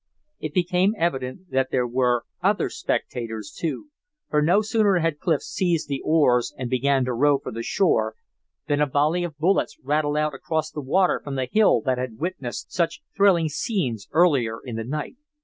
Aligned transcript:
It 0.39 0.55
became 0.55 0.95
evident 0.97 1.51
that 1.51 1.69
there 1.69 1.85
were 1.85 2.25
other 2.41 2.71
spectators, 2.71 3.55
too; 3.55 3.89
for 4.31 4.41
no 4.41 4.63
sooner 4.63 4.95
had 4.95 5.19
Clif 5.19 5.43
seized 5.43 5.87
the 5.89 6.01
oars 6.03 6.51
and 6.57 6.71
began 6.71 7.05
to 7.05 7.13
row 7.13 7.37
for 7.37 7.51
the 7.51 7.61
shore 7.61 8.15
than 8.67 8.81
a 8.81 8.87
volley 8.87 9.23
of 9.23 9.37
bullets 9.37 9.77
rattled 9.83 10.17
out 10.17 10.33
across 10.33 10.71
the 10.71 10.81
water 10.81 11.21
from 11.23 11.35
the 11.35 11.45
hill 11.51 11.81
that 11.81 11.99
had 11.99 12.17
witnessed 12.17 12.71
such 12.73 13.03
thrilling 13.15 13.47
scenes 13.49 14.07
earlier 14.11 14.59
in 14.65 14.75
the 14.75 14.83
night. 14.83 15.17